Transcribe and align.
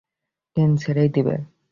Train 0.57 0.71
ছেড়েই 0.77 1.09
দিবে। 1.09 1.35